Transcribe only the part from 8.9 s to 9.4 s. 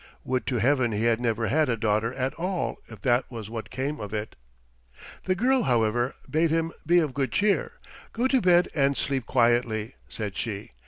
sleep